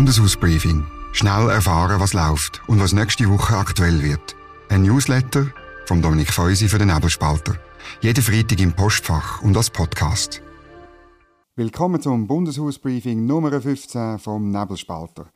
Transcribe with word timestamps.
Bundeshausbriefing. 0.00 0.86
Schnell 1.12 1.50
erfahren, 1.50 2.00
was 2.00 2.14
läuft 2.14 2.62
und 2.66 2.80
was 2.80 2.94
nächste 2.94 3.28
Woche 3.28 3.54
aktuell 3.54 4.02
wird. 4.02 4.34
Ein 4.70 4.80
Newsletter 4.80 5.48
vom 5.84 6.00
Dominik 6.00 6.32
Feusi 6.32 6.68
für 6.68 6.78
den 6.78 6.88
Nebelspalter. 6.88 7.56
Jeden 8.00 8.24
Freitag 8.24 8.58
im 8.60 8.72
Postfach 8.72 9.42
und 9.42 9.54
als 9.58 9.68
Podcast. 9.68 10.40
Willkommen 11.54 12.00
zum 12.00 12.26
Bundeshausbriefing 12.26 13.26
Nummer 13.26 13.60
15 13.60 14.18
vom 14.18 14.50
Nebelspalter. 14.50 15.26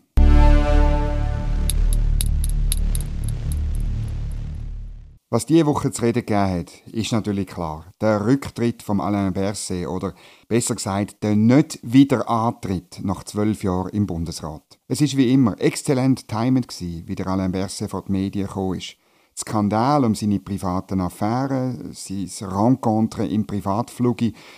Was 5.32 5.46
diese 5.46 5.68
Woche 5.68 5.92
zu 5.92 6.02
reden 6.02 6.26
gegeben 6.26 6.50
hat, 6.50 6.72
ist 6.92 7.12
natürlich 7.12 7.46
klar. 7.46 7.86
Der 8.02 8.26
Rücktritt 8.26 8.82
von 8.82 9.00
Alain 9.00 9.32
Berset 9.32 9.86
oder 9.86 10.16
besser 10.48 10.74
gesagt 10.74 11.22
der 11.22 11.36
nicht 11.36 11.78
Wiederantritt 11.84 13.02
nach 13.04 13.24
zwölf 13.24 13.64
Jahren 13.64 13.92
im 13.92 14.08
Bundesrat. 14.08 14.80
Es 14.88 15.02
ist 15.02 15.18
wie 15.18 15.32
immer 15.32 15.56
exzellent 15.62 16.28
timed 16.28 16.82
wie 16.82 17.14
der 17.14 17.28
Alain 17.28 17.52
Berset 17.52 17.92
vor 17.92 18.06
die 18.08 18.14
Medien 18.14 18.48
gekommen 18.48 18.80
ist. 18.80 18.96
Skandal 19.40 20.04
um 20.04 20.16
seine 20.16 20.40
privaten 20.40 21.00
Affären, 21.00 21.94
sein 21.94 22.28
Rencontre 22.42 23.26
im 23.26 23.48
Privatflug 23.48 24.18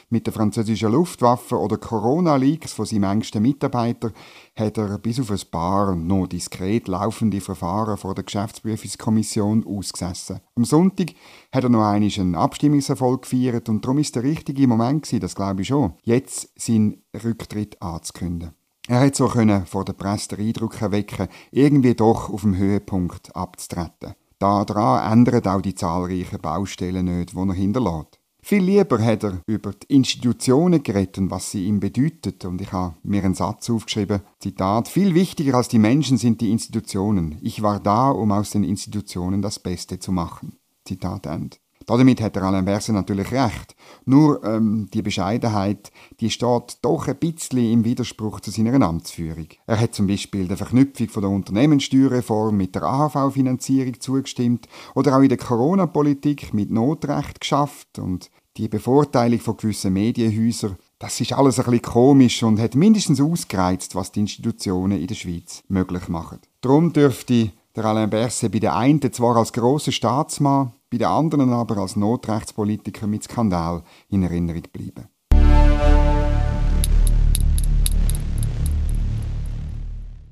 mit 0.09 0.26
der 0.26 0.34
französischen 0.34 0.91
Luftwaffe 0.91 1.55
oder 1.59 1.78
Corona-Leaks 1.78 2.73
von 2.73 2.88
seinem 2.88 3.03
engsten 3.03 3.44
Mitarbeiter 3.44 4.11
hat 4.55 4.80
er 4.80 4.97
bis 4.97 5.20
auf 5.20 5.30
ein 5.30 5.39
paar 5.52 5.95
noch 5.95 6.25
diskret 6.25 6.88
laufende 6.88 7.42
Verfahren 7.42 7.95
vor 7.95 8.16
der 8.16 8.23
Geschäftsprüfungskommission 8.23 9.67
ausgesessen. 9.67 10.39
Am 10.55 10.66
Sonntag 10.66 11.14
hat 11.52 11.64
er 11.64 11.70
noch 11.70 11.83
einen 11.83 12.33
Abstimmungserfolg 12.33 13.22
gefeiert 13.22 13.70
und 13.70 13.86
darum 13.86 14.00
ist 14.00 14.16
der 14.16 14.23
richtige 14.23 14.67
Moment 14.67 15.03
gewesen, 15.03 15.20
das 15.20 15.36
glaube 15.36 15.61
ich 15.61 15.67
schon, 15.67 15.94
jetzt 16.02 16.50
seinen 16.59 17.03
Rücktritt 17.23 17.80
anzukündigen. 17.83 18.55
Er 18.88 19.02
hat 19.02 19.16
so 19.16 19.27
können 19.27 19.67
vor 19.67 19.86
der 19.86 19.94
Presse 19.94 20.36
den 20.36 20.48
Eindruck 20.48 20.81
erwecken, 20.81 21.27
irgendwie 21.52 21.94
doch 21.94 22.31
auf 22.31 22.42
dem 22.42 22.58
Höhepunkt 22.58 23.36
abzutreten. 23.36 24.16
Daran 24.42 25.11
ändern 25.11 25.45
auch 25.45 25.61
die 25.61 25.75
zahlreichen 25.75 26.42
Baustellen 26.42 27.06
nicht, 27.06 27.34
die 27.34 27.38
er 27.38 27.53
hinterlässt. 27.53 28.20
Viel 28.42 28.64
lieber 28.64 28.98
hat 28.98 29.23
er 29.23 29.39
über 29.45 29.72
die 29.72 29.94
Institutionen 29.95 30.81
geredet 30.81 31.20
und 31.20 31.30
was 31.30 31.52
sie 31.52 31.67
ihm 31.67 31.80
bedeuten. 31.80 32.48
Und 32.48 32.59
ich 32.59 32.72
habe 32.72 32.95
mir 33.03 33.23
einen 33.23 33.36
Satz 33.36 33.70
aufgeschrieben, 33.70 34.22
Zitat, 34.39 34.88
viel 34.88 35.14
wichtiger 35.14 35.53
als 35.53 35.67
die 35.67 35.78
Menschen 35.78 36.17
sind 36.17 36.42
die 36.42 36.50
Institutionen. 36.50 37.38
Ich 37.44 37.61
war 37.61 37.80
da, 37.80 38.09
um 38.09 38.31
aus 38.31 38.50
den 38.50 38.64
Institutionen 38.64 39.44
das 39.44 39.59
Beste 39.59 40.00
zu 40.00 40.11
machen. 40.11 40.58
Zitat 40.86 41.28
Ende. 41.28 41.58
Damit 41.97 42.22
hat 42.22 42.36
der 42.36 42.44
Alain 42.44 42.66
Berset 42.66 42.95
natürlich 42.95 43.31
recht. 43.31 43.75
Nur 44.06 44.44
ähm, 44.45 44.89
die 44.94 45.02
Bescheidenheit, 45.02 45.92
die 46.20 46.30
steht 46.30 46.78
doch 46.81 47.08
ein 47.08 47.17
bisschen 47.17 47.72
im 47.72 47.83
Widerspruch 47.83 48.39
zu 48.39 48.50
seiner 48.50 48.81
Amtsführung. 48.86 49.48
Er 49.67 49.80
hat 49.80 49.94
zum 49.94 50.08
Beispiel 50.08 50.48
der 50.48 50.58
Verknüpfung 50.58 51.09
von 51.09 51.22
der 51.22 51.31
Unternehmenssteuerreform 51.31 52.56
mit 52.56 52.75
der 52.75 52.83
AHV-Finanzierung 52.83 54.00
zugestimmt 54.00 54.67
oder 54.95 55.17
auch 55.17 55.22
in 55.22 55.30
der 55.30 55.38
Corona-Politik 55.38 56.53
mit 56.53 56.72
Notrecht 56.72 57.42
geschafft 57.42 58.00
und 58.00 58.31
die 58.58 58.67
Bevorteilung 58.67 59.39
von 59.39 59.58
gewissen 59.58 59.94
Medienhäusern. 59.94 60.78
Das 61.00 61.20
ist 61.20 61.33
alles 61.33 61.59
ein 61.59 61.66
bisschen 61.66 61.81
komisch 61.81 62.44
und 62.44 62.59
hat 62.59 62.76
mindestens 62.76 63.22
ausgereizt, 63.22 63.95
was 63.95 64.11
die 64.11 64.22
Institutionen 64.22 65.00
in 65.00 65.08
der 65.08 65.16
Schweiz 65.16 65.64
möglich 65.67 66.08
machen. 66.08 66.39
Darum 66.61 66.94
dürfte 66.94 67.52
der 67.76 67.86
Alain 67.86 68.10
Berset 68.10 68.52
bei 68.52 68.60
den 68.60 68.70
einen 68.70 69.14
zwar 69.14 69.38
als 69.38 69.54
grosser 69.54 69.92
Staatsmann, 69.92 70.73
bei 70.91 70.97
den 70.97 71.07
anderen 71.07 71.53
aber 71.53 71.77
als 71.77 71.95
Notrechtspolitiker 71.95 73.07
mit 73.07 73.23
Skandal 73.23 73.81
in 74.09 74.23
Erinnerung 74.23 74.63
bleiben. 74.73 75.07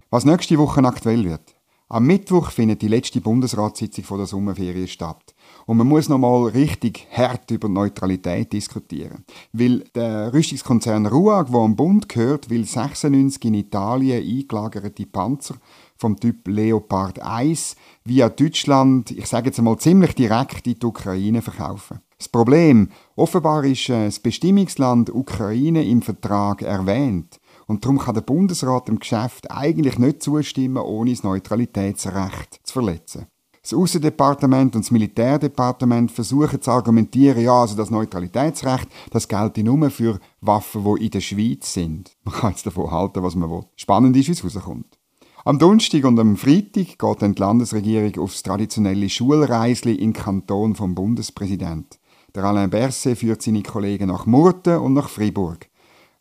Was 0.09 0.25
nächste 0.25 0.57
Woche 0.57 0.83
aktuell 0.83 1.23
wird. 1.23 1.55
Am 1.91 2.05
Mittwoch 2.05 2.51
findet 2.51 2.83
die 2.83 2.87
letzte 2.87 3.19
Bundesratssitzung 3.19 4.03
vor 4.03 4.17
der 4.17 4.27
Sommerferien 4.27 4.87
statt. 4.87 5.33
Und 5.65 5.77
man 5.77 5.87
muss 5.87 6.07
nochmal 6.07 6.49
richtig 6.49 7.07
hart 7.11 7.49
über 7.49 7.67
Neutralität 7.67 8.53
diskutieren. 8.53 9.25
Weil 9.53 9.79
der 9.95 10.31
Rüstungskonzern 10.31 11.07
RUAG, 11.07 11.47
der 11.49 11.59
am 11.59 11.75
Bund 11.75 12.07
gehört, 12.07 12.49
will 12.51 12.63
96 12.63 13.43
in 13.45 13.53
Italien 13.55 14.23
eingelagerte 14.23 15.07
Panzer 15.07 15.55
vom 15.99 16.19
Typ 16.19 16.47
Leopard 16.47 17.21
1 17.21 17.75
via 18.05 18.29
Deutschland, 18.29 19.11
ich 19.11 19.27
sage 19.27 19.47
jetzt 19.47 19.59
einmal 19.59 19.77
ziemlich 19.77 20.15
direkt 20.15 20.65
in 20.65 20.79
die 20.79 20.85
Ukraine 20.85 21.41
verkaufen. 21.41 21.99
Das 22.17 22.29
Problem, 22.29 22.89
offenbar 23.15 23.63
ist 23.65 23.89
äh, 23.89 24.05
das 24.05 24.19
Bestimmungsland 24.19 25.13
Ukraine 25.13 25.85
im 25.85 26.01
Vertrag 26.01 26.61
erwähnt. 26.61 27.39
Und 27.67 27.85
darum 27.85 27.99
kann 27.99 28.15
der 28.15 28.21
Bundesrat 28.21 28.87
dem 28.87 28.99
Geschäft 28.99 29.51
eigentlich 29.51 29.99
nicht 29.99 30.23
zustimmen, 30.23 30.83
ohne 30.83 31.11
das 31.11 31.23
Neutralitätsrecht 31.23 32.61
zu 32.63 32.73
verletzen. 32.73 33.27
Das 33.61 33.73
Außendepartement 33.73 34.75
und 34.75 34.85
das 34.85 34.91
Militärdepartement 34.91 36.11
versuchen 36.11 36.61
zu 36.61 36.71
argumentieren, 36.71 37.41
ja, 37.41 37.53
also 37.53 37.75
das 37.75 37.91
Neutralitätsrecht, 37.91 38.87
das 39.11 39.27
gilt 39.27 39.57
nur 39.57 39.89
für 39.89 40.19
Waffen, 40.41 40.83
die 40.83 41.05
in 41.05 41.11
der 41.11 41.21
Schweiz 41.21 41.73
sind. 41.73 42.17
Man 42.23 42.33
kann 42.33 42.51
jetzt 42.51 42.65
davon 42.65 42.89
halten, 42.89 43.21
was 43.21 43.35
man 43.35 43.49
will. 43.49 43.65
Spannend 43.75 44.15
ist, 44.15 44.27
wie 44.27 44.47
es 44.47 44.55
rauskommt. 44.55 44.98
Am 45.45 45.57
Donnerstag 45.57 46.03
und 46.03 46.19
am 46.19 46.35
Freitag 46.35 46.99
geht 46.99 47.21
dann 47.21 47.33
die 47.33 47.39
Landesregierung 47.39 48.21
aufs 48.21 48.43
traditionelle 48.43 49.09
Schulreisli 49.09 49.95
in 49.95 50.11
Kanton 50.11 50.75
vom 50.75 50.95
Bundespräsident. 50.95 51.97
Der 52.35 52.43
Alain 52.43 52.69
Berset 52.69 53.17
führt 53.17 53.41
seine 53.41 53.63
Kollegen 53.63 54.09
nach 54.09 54.25
Murten 54.25 54.79
und 54.79 54.93
nach 54.93 55.07
Fribourg. 55.07 55.69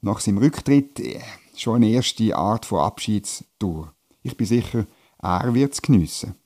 Nach 0.03 0.21
seinem 0.21 0.39
Rücktritt 0.39 1.01
äh, 1.01 1.21
schon 1.57 1.77
eine 1.77 1.89
erste 1.89 2.37
Art 2.37 2.65
von 2.65 2.79
Abschiedstour. 2.79 3.93
Ich 4.23 4.37
bin 4.37 4.47
sicher, 4.47 4.87
er 5.21 5.53
wird 5.53 5.73
es 5.73 5.83
geniessen. 5.83 6.37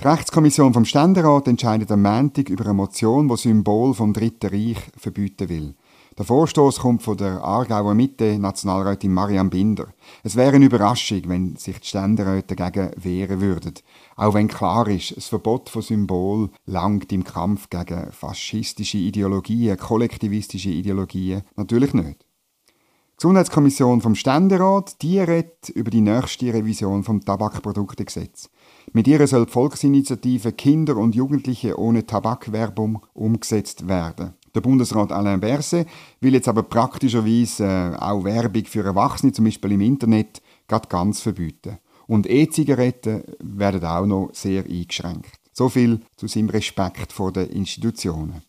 Die 0.00 0.06
Rechtskommission 0.06 0.72
vom 0.72 0.86
Ständerat 0.86 1.46
entscheidet 1.46 1.92
am 1.92 2.02
Montag 2.02 2.48
über 2.48 2.64
eine 2.64 2.74
Motion, 2.74 3.28
die 3.28 3.36
Symbol 3.36 3.92
vom 3.92 4.14
Dritten 4.14 4.48
Reich 4.48 4.78
verbieten 4.96 5.48
will. 5.50 5.74
Der 6.18 6.24
Vorstoß 6.24 6.78
kommt 6.78 7.02
von 7.02 7.18
der 7.18 7.44
Aargauer 7.44 7.92
Mitte 7.92 8.38
Nationalrätin 8.38 9.12
Mariam 9.12 9.50
Binder. 9.50 9.88
Es 10.22 10.34
wäre 10.34 10.54
eine 10.54 10.64
Überraschung, 10.64 11.20
wenn 11.26 11.56
sich 11.56 11.78
die 11.78 11.88
Ständeräte 11.88 12.56
dagegen 12.56 12.90
wehren 12.96 13.42
würden. 13.42 13.74
Auch 14.16 14.32
wenn 14.32 14.48
klar 14.48 14.88
ist, 14.88 15.14
das 15.14 15.28
Verbot 15.28 15.68
von 15.68 15.82
Symbol 15.82 16.48
langt 16.64 17.12
im 17.12 17.22
Kampf 17.22 17.68
gegen 17.68 18.10
faschistische 18.12 18.96
Ideologien, 18.96 19.76
kollektivistische 19.76 20.70
Ideologien 20.70 21.42
natürlich 21.54 21.92
nicht. 21.92 22.22
Die 22.22 23.16
Gesundheitskommission 23.18 24.00
vom 24.00 24.14
Ständerat, 24.14 25.02
die 25.02 25.18
redet 25.18 25.68
über 25.68 25.90
die 25.90 26.00
nächste 26.00 26.52
Revision 26.52 27.04
vom 27.04 27.22
Tabakproduktegesetz. 27.22 28.48
Mit 28.92 29.06
ihr 29.06 29.26
soll 29.26 29.44
die 29.44 29.52
Volksinitiative 29.52 30.52
Kinder 30.52 30.96
und 30.96 31.14
Jugendliche 31.14 31.78
ohne 31.78 32.06
Tabakwerbung 32.06 33.04
umgesetzt 33.12 33.86
werden. 33.86 34.32
Der 34.56 34.62
Bundesrat 34.62 35.12
Alain 35.12 35.38
Berset 35.38 35.86
will 36.22 36.32
jetzt 36.32 36.48
aber 36.48 36.62
praktischerweise 36.62 37.62
äh, 37.62 37.96
auch 38.02 38.24
Werbung 38.24 38.64
für 38.64 38.82
Erwachsene, 38.82 39.30
zum 39.30 39.44
Beispiel 39.44 39.72
im 39.72 39.82
Internet, 39.82 40.40
ganz 40.66 41.20
verbieten. 41.20 41.76
Und 42.06 42.26
E-Zigaretten 42.26 43.22
werden 43.38 43.84
auch 43.84 44.06
noch 44.06 44.30
sehr 44.32 44.64
eingeschränkt. 44.64 45.32
So 45.52 45.68
viel 45.68 46.00
zu 46.16 46.26
seinem 46.26 46.48
Respekt 46.48 47.12
vor 47.12 47.32
den 47.32 47.50
Institutionen. 47.50 48.40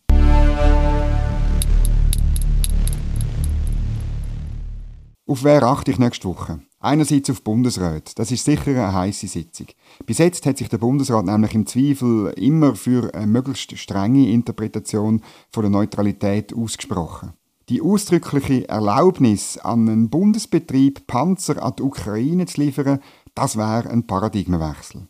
Auf 5.27 5.43
wer 5.43 5.63
achte 5.63 5.91
ich 5.91 5.99
nächste 5.99 6.29
Woche? 6.29 6.61
Einerseits 6.79 7.29
auf 7.31 7.43
Bundesrat. 7.43 8.19
Das 8.19 8.31
ist 8.31 8.45
sicher 8.45 8.71
eine 8.71 8.93
heiße 8.93 9.27
Sitzung. 9.27 9.67
Bis 10.05 10.19
jetzt 10.19 10.45
hat 10.45 10.57
sich 10.57 10.69
der 10.69 10.77
Bundesrat 10.77 11.25
nämlich 11.25 11.55
im 11.55 11.65
Zweifel 11.65 12.33
immer 12.37 12.75
für 12.75 13.13
eine 13.15 13.25
möglichst 13.25 13.75
strenge 13.77 14.29
Interpretation 14.29 15.23
von 15.51 15.63
der 15.63 15.71
Neutralität 15.71 16.53
ausgesprochen. 16.53 17.33
Die 17.69 17.81
ausdrückliche 17.81 18.69
Erlaubnis 18.69 19.57
an 19.57 19.89
einen 19.89 20.09
Bundesbetrieb, 20.09 21.07
Panzer 21.07 21.61
an 21.61 21.73
die 21.77 21.83
Ukraine 21.83 22.45
zu 22.45 22.61
liefern, 22.61 22.99
das 23.33 23.57
wäre 23.57 23.89
ein 23.89 24.05
Paradigmenwechsel. 24.05 25.07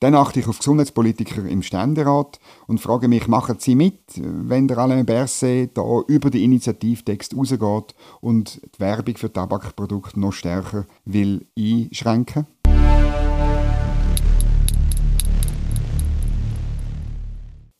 Dann 0.00 0.14
achte 0.14 0.40
ich 0.40 0.48
auf 0.48 0.58
Gesundheitspolitiker 0.58 1.44
im 1.44 1.62
Ständerat 1.62 2.38
und 2.66 2.80
frage 2.80 3.08
mich, 3.08 3.28
machen 3.28 3.56
sie 3.58 3.74
mit, 3.74 4.00
wenn 4.16 4.68
der 4.68 4.78
Alain 4.78 5.06
Berset 5.06 5.76
da 5.76 6.00
über 6.06 6.30
den 6.30 6.42
Initiativtext 6.42 7.36
rausgeht 7.36 7.94
und 8.20 8.60
die 8.74 8.80
Werbung 8.80 9.16
für 9.16 9.32
Tabakprodukte 9.32 10.20
noch 10.20 10.32
stärker 10.32 10.86
will 11.04 11.46
einschränken? 11.58 12.46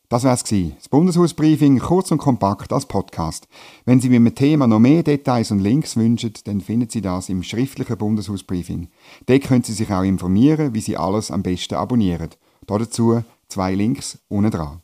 Das 0.08 0.22
wär's 0.22 0.44
gewesen. 0.44 0.76
Das 0.78 0.88
Bundeshausbriefing 0.88 1.80
kurz 1.80 2.12
und 2.12 2.18
kompakt 2.18 2.72
als 2.72 2.86
Podcast. 2.86 3.48
Wenn 3.84 4.00
Sie 4.00 4.08
mit 4.08 4.18
dem 4.18 4.34
Thema 4.34 4.66
noch 4.66 4.78
mehr 4.78 5.02
Details 5.02 5.50
und 5.50 5.58
Links 5.58 5.96
wünschen, 5.96 6.32
dann 6.44 6.60
finden 6.60 6.88
Sie 6.88 7.00
das 7.00 7.28
im 7.28 7.42
schriftlichen 7.42 7.98
Bundeshausbriefing. 7.98 8.88
Dort 9.26 9.42
können 9.42 9.64
Sie 9.64 9.72
sich 9.72 9.90
auch 9.90 10.02
informieren, 10.02 10.74
wie 10.74 10.80
Sie 10.80 10.96
alles 10.96 11.30
am 11.30 11.42
besten 11.42 11.74
abonnieren. 11.74 12.30
Dazu 12.66 13.22
zwei 13.48 13.74
Links 13.74 14.18
unten 14.28 14.50
dran. 14.52 14.80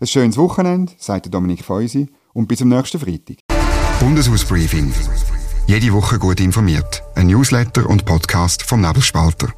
Ein 0.00 0.06
schönes 0.06 0.38
Wochenende, 0.38 0.92
sagt 0.98 1.32
Dominik 1.32 1.62
Feusi, 1.62 2.08
und 2.32 2.48
bis 2.48 2.58
zum 2.58 2.68
nächsten 2.68 2.98
Freitag. 2.98 3.36
Bundeshausbriefing. 4.00 4.92
Jede 5.66 5.92
Woche 5.92 6.18
gut 6.18 6.40
informiert. 6.40 7.02
Ein 7.14 7.28
Newsletter 7.28 7.88
und 7.88 8.04
Podcast 8.04 8.62
vom 8.62 8.80
Nebelspalter. 8.80 9.52